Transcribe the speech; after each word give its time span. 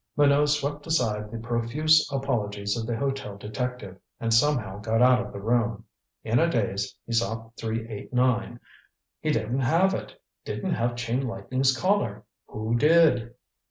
Minot 0.17 0.49
swept 0.49 0.87
aside 0.87 1.29
the 1.29 1.37
profuse 1.37 2.09
apologies 2.11 2.75
of 2.75 2.87
the 2.87 2.97
hotel 2.97 3.37
detective, 3.37 3.99
and 4.19 4.33
somehow 4.33 4.79
got 4.79 4.99
out 4.99 5.23
of 5.27 5.31
the 5.31 5.39
room. 5.39 5.85
In 6.23 6.39
a 6.39 6.49
daze, 6.49 6.95
he 7.05 7.13
sought 7.13 7.55
389. 7.57 8.59
He 9.19 9.29
didn't 9.29 9.59
have 9.59 9.93
it! 9.93 10.19
Didn't 10.43 10.73
have 10.73 10.95
Chain 10.95 11.27
Lightning's 11.27 11.77
Collar! 11.77 12.23
Who 12.47 12.75
did? 12.79 13.35